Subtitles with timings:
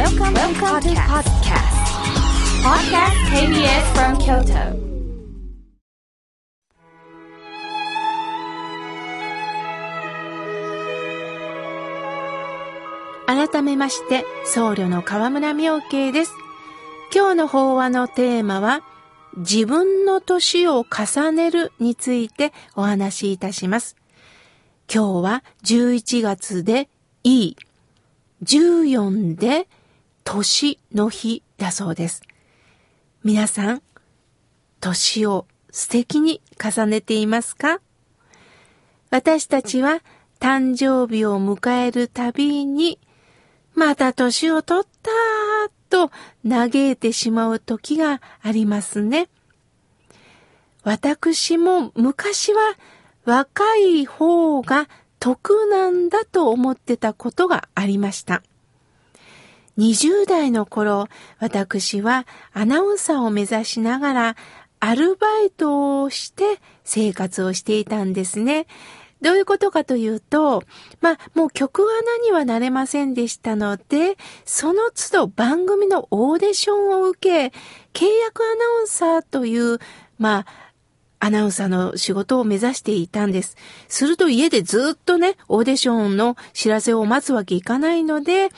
[0.00, 1.76] Welcome, Welcome to podcast.
[2.64, 4.72] Podcast KBS from Kyoto.
[13.26, 16.32] 改めまして、僧侶の河村明慶です。
[17.14, 18.80] 今日の法話のテーマは、
[19.36, 23.96] 自分の年を重ねるについてお話しいたします。
[24.90, 26.88] 今日は11月で
[27.22, 27.56] いい、
[28.44, 29.68] 14で
[30.32, 32.22] 年の日だそうです。
[33.24, 33.82] 皆さん、
[34.78, 37.80] 年を素敵に重ねていますか？
[39.10, 40.04] 私たちは
[40.38, 43.00] 誕生日を迎えるたびに、
[43.74, 45.10] また年を取った
[45.88, 46.12] と
[46.48, 49.28] 嘆いてしまう時がありますね。
[50.84, 52.60] 私も昔は
[53.24, 54.88] 若い方が
[55.18, 58.44] 得なんだと思ってたことがありました。
[59.78, 64.36] 20代の頃、私はアナウンサーを目指しながら
[64.80, 68.66] アルバイトをして生活をしていたんですね。
[69.20, 70.62] どういうことかというと、
[71.02, 77.56] まあ、もう曲穴にはなれませんでしたので、その都度番組のオーディションを受け、
[77.92, 79.78] 契約アナウンサーという、
[80.18, 80.46] まあ、
[81.22, 83.56] アナウンサーの仕事を目指していたんです。
[83.88, 88.48] すると家でずっとね、オーディションの知らせを待つわけいかないので、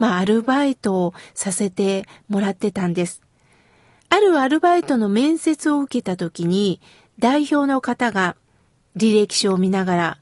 [0.00, 3.22] まあ、アルバイトをさせてもらってたんです。
[4.08, 6.80] あるアルバイトの面接を受けた時に、
[7.20, 8.34] 代表の方が
[8.96, 10.18] 履歴書を見ながら、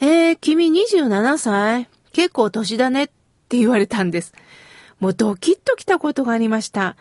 [0.00, 1.88] えー、君27歳？
[2.12, 3.06] 結構年だねっ
[3.48, 4.32] て言われたんです。
[5.00, 6.96] もうドキッときたことがありました。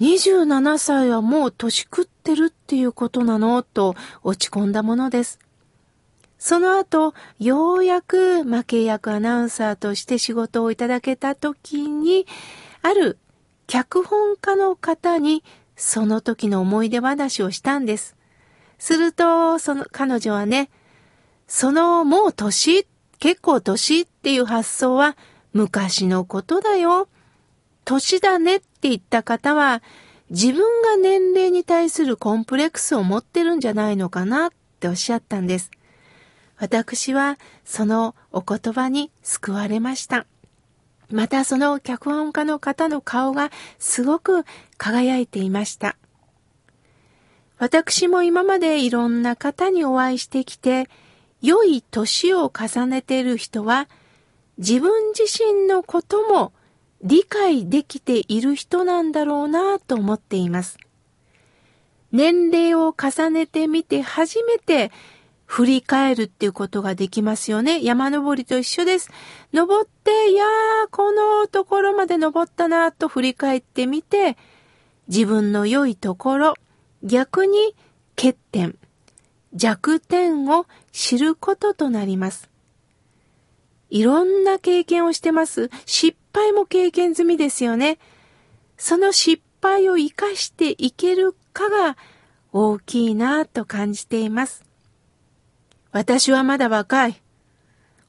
[0.00, 3.62] 27歳はもう年食ってるっていうことなの？
[3.62, 5.38] と落ち込んだものです。
[6.38, 12.26] その後、ようやく、まあ、契約アナウンサーとして仕事をいただけた時に、
[12.82, 13.18] ある
[13.66, 15.42] 脚本家の方に
[15.76, 18.16] その時の思い出話をしたんです。
[18.78, 20.70] すると、その彼女はね、
[21.48, 22.86] そのもう年、
[23.18, 25.16] 結構年っていう発想は
[25.52, 27.08] 昔のことだよ。
[27.84, 29.82] 年だねって言った方は、
[30.30, 35.70] 自分が年齢に対するコンプレックスを持ってるんじゃないのかなっておっしゃったんです。
[36.58, 40.26] 私はそのお言葉に救われました。
[41.10, 44.44] またその脚本家の方の顔がすごく
[44.76, 45.96] 輝いていました。
[47.58, 50.88] 私も今までいろんな方にお会いしてきて、
[51.40, 53.88] 良い年を重ねている人は、
[54.58, 56.52] 自分自身のことも
[57.02, 60.78] 理解できている人なんだろうなと思っています。
[62.12, 64.90] 年齢を重ねてみて初めて
[65.48, 67.82] 振り返るっていうことができますよね。
[67.82, 69.10] 山登りと一緒です。
[69.54, 74.36] 登って、いやー、このところまで登ったなと振り返ってみて、
[75.08, 76.54] 自分の良いところ、
[77.02, 77.74] 逆に
[78.14, 78.76] 欠点、
[79.54, 82.50] 弱点を知ることとなります。
[83.88, 85.70] いろんな経験をしてます。
[85.86, 87.98] 失敗も経験済みですよね。
[88.76, 91.96] その失敗を生かしていけるかが
[92.52, 94.67] 大きいなと感じています。
[95.92, 97.22] 私はまだ若い。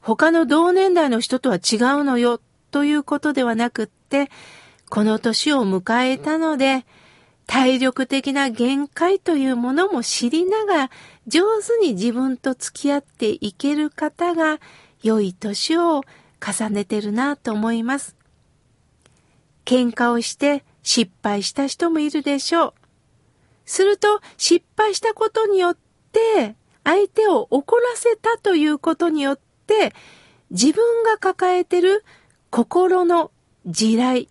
[0.02, 2.40] 他の同年代の人とは違うのよ
[2.72, 4.30] ということではなくって、
[4.90, 6.86] この年を迎えたので、
[7.46, 10.92] 体力的な限界というものも知りながら、
[11.28, 14.60] 上手に自分と付き合っていける方が、
[15.02, 16.04] 良い年を
[16.46, 18.16] 重ねてるなと思います。
[19.66, 22.74] 喧嘩をして失敗した人もいるでしょう。
[23.66, 25.78] すると、失敗したことによっ
[26.12, 26.56] て、
[26.90, 29.94] 相手を怒らせたということによって、
[30.50, 32.04] 自分が抱えてる
[32.50, 33.30] 心の
[33.68, 34.28] 地雷、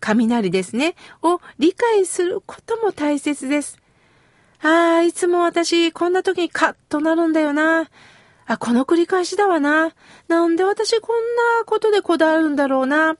[0.00, 3.78] 雷ですね、を理解することも大切です。
[4.60, 7.88] ああ、いつも私、こんな時にカッとなるんだよな。
[8.46, 9.94] あ、この繰り返しだわな。
[10.26, 11.16] なんで私こん
[11.60, 13.18] なことでこだわるんだろうな。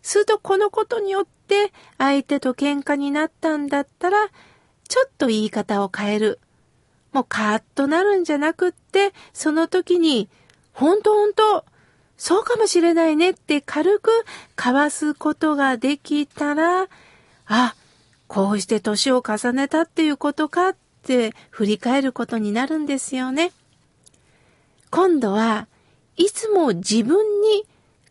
[0.00, 4.28] するとこのことによって相手と喧嘩になったんだったら、
[4.88, 6.38] ちょっと言い方を変える。
[7.12, 10.28] もうカッとなるんじゃなくって、その時に、
[10.72, 11.64] ほんとほんと、
[12.16, 14.10] そうかもしれないねって軽く
[14.56, 16.88] 交わすことができたら、
[17.46, 17.74] あ、
[18.26, 23.52] こうして年を重ねたっていうことかって振り返ることになるんですよね。
[24.90, 25.66] 今度は
[26.16, 27.64] いつも自分に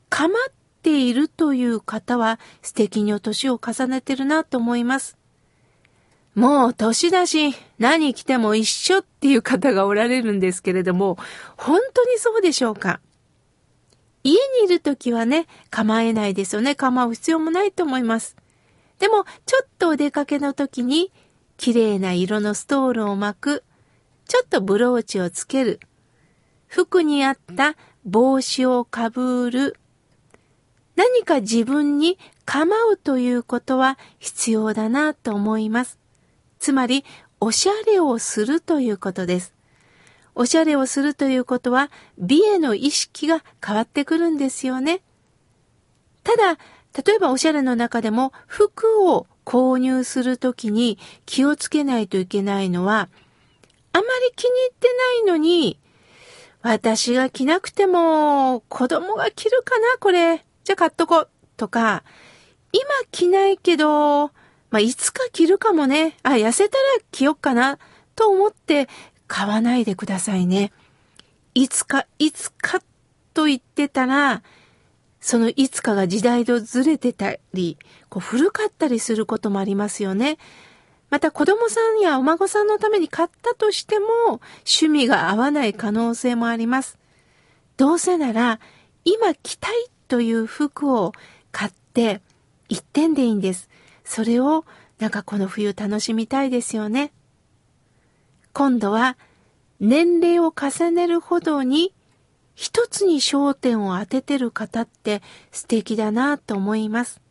[0.10, 0.52] 構っ
[0.82, 5.17] ているという方は素敵にお年を重ねてるなと思います。
[6.38, 11.18] もう年だし何着ても一緒っていう方がおられるんですけれども、
[11.58, 13.00] 本当にそうでしょうか？
[14.24, 16.76] 家にいるときはね、構えないですよね。
[16.76, 18.36] 構う必要もないと思います。
[19.00, 21.12] でも、ちょっとお出かけの時に、
[21.58, 23.64] 綺麗な色のストールを巻く、
[24.28, 25.80] ちょっとブローチをつける、
[26.68, 27.76] 服に合った
[28.06, 29.76] 帽子をかぶる、
[30.96, 35.98] 何か自分に構うということは必要だなと思います。
[36.60, 37.06] つまり、
[37.40, 39.54] おしゃれをするということです。
[40.36, 45.02] おしゃれをするということは、美への意識が変わってくるんですよね。
[46.24, 46.60] ただ、
[47.06, 53.10] 例えばおしゃれの中でも服を購入するときに気をつけないといけないのは、
[53.94, 54.88] あまり気に入って
[55.24, 55.80] ないのに、
[56.62, 60.44] 私が着なくても子供が着るかなこれ。
[60.64, 61.30] じゃあ買っとこう。
[61.56, 62.04] とか、
[62.72, 64.32] 今着ないけど、
[64.70, 66.18] まあ、いつか着るかもね。
[66.24, 67.80] あ、痩せたら着よっかな。
[68.16, 68.90] と思って
[69.28, 70.74] 買わないでくださいね。
[71.54, 72.82] いつか、いつか
[73.34, 74.42] と言ってたら、
[75.22, 77.78] そのいつかが時代とずれてたり、
[78.10, 80.38] こう古かったりすることもありますよね。
[81.10, 84.08] また子供さんやお孫さんのために買ったとしても
[84.66, 86.98] 趣味が合わない可能性もあります。
[87.78, 88.60] どうせなら
[89.06, 89.74] 今着たい
[90.08, 91.14] という服を
[91.52, 92.22] 買って
[92.68, 93.70] 一点でいいんです。
[94.08, 94.66] それを
[95.00, 97.12] なんかこの冬楽しみたいですよね。
[98.54, 99.18] 今度は
[99.80, 101.94] 年齢を重ねるほどに
[102.56, 105.22] 一つに焦点を当ててる方って
[105.52, 107.22] 素敵だなと思います。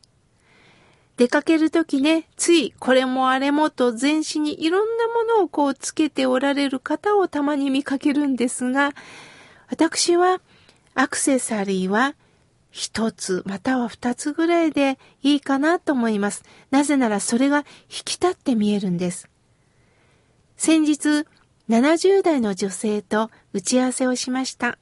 [1.17, 8.93] 出かけるときね、ついこれもあれもと全身にいろんなものをこうつけておられる方をたまに見かけるんですが、
[9.69, 10.41] 私は
[10.95, 12.15] アクセサリーは
[12.77, 16.45] 一つまたは二つぐらいでいいかなと思います。
[16.71, 17.65] なぜならそれが引
[18.05, 19.31] き立って見えるんです。
[20.59, 21.25] 先日、
[21.71, 24.77] 70代の女性と打ち合わせをしました。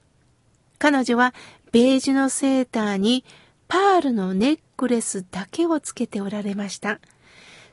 [0.81, 1.35] 彼女は
[1.70, 3.25] ベージュのセーターに
[3.69, 6.99] パールのネックレスだけをつけておられました。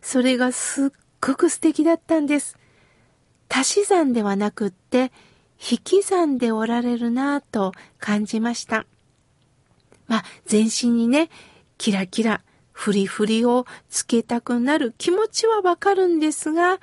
[0.03, 0.89] それがすっ
[1.19, 2.59] ごく素敵だったんです。
[3.50, 5.12] 足し算ではなくって
[5.59, 8.85] 引き算でおられるなぁと感じました。
[10.12, 11.30] まあ、全身にね、
[11.78, 12.42] キラキラ、
[12.74, 16.78] フリフリをつけたくなる気持ちはわかるんですが、や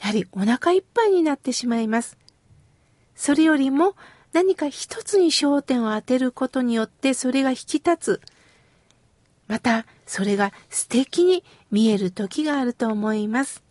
[0.00, 2.18] はりお腹いっぱいになってしまいます。
[3.14, 3.94] それよりも
[4.34, 8.20] 何か一つに焦点を当てることによってそれが引き立つ。
[9.48, 13.62] また、それが素敵に見える時があると思います。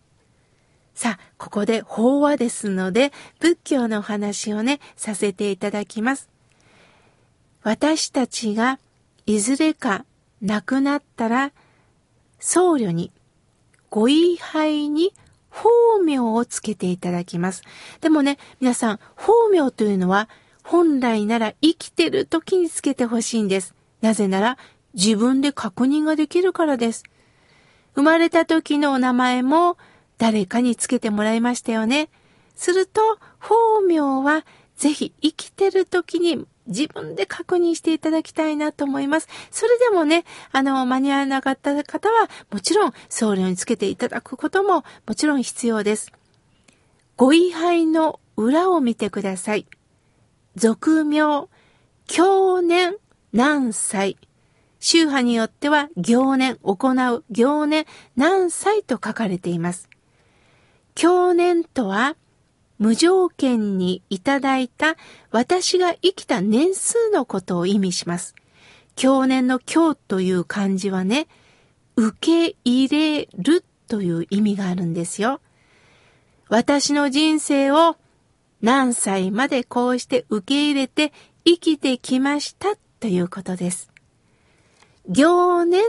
[0.96, 6.28] さあ、ここで法話ですので、仏教のお話をね、させていただきます。
[7.62, 8.80] 私たちが
[9.26, 10.06] いずれか
[10.42, 11.52] 亡くなったら、
[12.40, 13.12] 僧侶に、
[13.90, 15.14] ご位牌に
[15.50, 15.70] 法
[16.04, 17.64] 名をつけていただきます。
[18.02, 20.30] でもね、皆さん、法名というのは、
[20.64, 23.74] 本来なら生きてる時につけてほしいんです。
[24.02, 24.58] なぜなら、
[24.94, 27.04] 自分で確認ができるからです。
[27.96, 29.78] 生まれた時のお名前も
[30.18, 32.10] 誰かにつけてもらいましたよね。
[32.56, 33.02] すると、
[33.40, 34.46] 法名は
[34.76, 39.28] ぜひ生きてる時に自分で確認していただきたいなと思います。
[39.52, 46.12] それでもね、あの、間に合わなかった方は、もちろん僧侶につけていただくことももちろん必要です。
[47.18, 49.68] ご位牌の裏を見てください。
[50.56, 51.48] 俗名、
[52.08, 52.96] 去年、
[53.34, 54.18] 何歳、
[54.80, 57.86] 宗派によっては行年、行う行年
[58.16, 59.90] 何歳と書かれています。
[60.94, 62.16] 経年とは、
[62.78, 64.96] 無条件にいただいた
[65.32, 68.36] 私が生きた年数のことを意味します。
[68.96, 71.28] 経年の経という漢字はね、
[71.96, 75.40] 受け入れるという意味があるんですよ。
[76.50, 77.98] 私の人生を
[78.62, 81.14] 何歳までこうして受け入れて
[81.46, 83.90] 生きてきましたということです。
[85.08, 85.86] 行年っ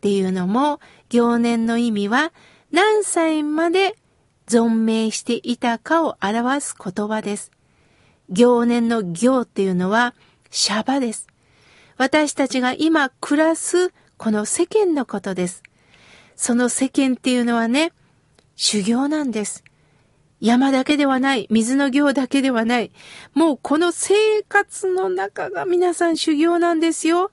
[0.00, 0.80] ていうのも、
[1.10, 2.32] 行年の意味は
[2.70, 3.96] 何歳まで
[4.48, 7.52] 存命していたかを表す言葉です。
[8.30, 10.14] 行年の行っていうのは、
[10.50, 11.26] シャバです。
[11.96, 15.62] 私たちが今暮らすこの世間のことです。
[16.36, 17.92] その世間っていうのはね、
[18.56, 19.64] 修行なんです。
[20.40, 22.92] 山だけではない、水の行だけではない。
[23.34, 27.30] もうこの生活の中が皆さん修行なんですよ。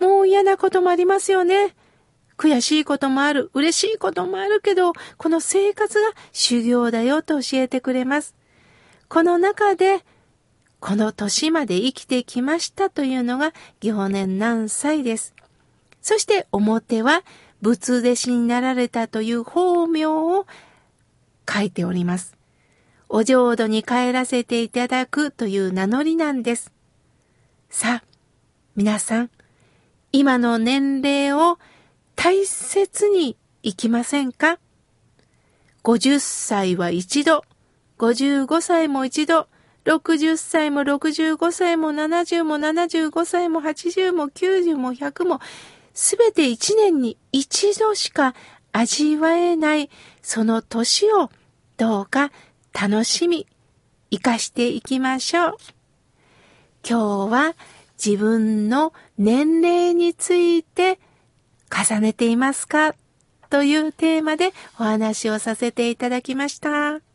[0.00, 1.74] もう嫌なこともありますよね。
[2.36, 8.34] 悔しいこともある、嬉しいこともあるけど、この生活が修行だよと教えてくれます。
[9.08, 10.04] この中で、
[10.80, 15.34] この年まで生きてきましたというのが行年何歳です。
[16.02, 17.22] そして表は
[17.62, 20.46] 仏弟子になられたという法名を
[21.50, 22.36] 書いております。
[23.08, 26.72] お浄土に帰らせていただくという名乗りなんです。
[27.70, 28.04] さあ、
[28.74, 29.30] 皆さん、
[30.12, 31.58] 今の年齢を
[32.16, 34.58] 大切に生きませんか
[35.84, 37.44] ?50 歳は一度、
[37.98, 39.46] 55歳も一度、
[39.84, 45.40] 60歳も65歳も70も75歳も80も90も100も、
[45.94, 48.34] すべて一年に一度しか
[48.72, 49.88] 味わえない
[50.20, 51.30] その年を
[51.76, 52.32] どうか
[52.72, 53.46] 楽しみ、
[54.10, 55.56] 生かしていきましょう。
[56.88, 57.54] 今日は
[58.04, 60.98] 自分の年齢について
[61.70, 62.94] 重ねていますか？
[63.48, 67.05] というテーマでお話をさせていただきました。